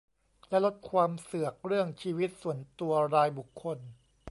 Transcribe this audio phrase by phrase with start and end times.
[0.49, 3.77] และลดความเสือกเรื่องชีวิตส่วนตัวรายบุคคล